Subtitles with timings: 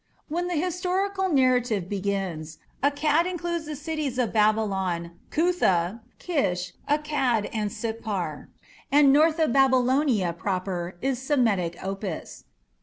[0.29, 7.69] When the historical narrative begins Akkad included the cities of Babylon, Cutha, Kish, Akkad, and
[7.69, 8.47] Sippar,
[8.91, 12.45] and north of Babylonia proper is Semitic Opis.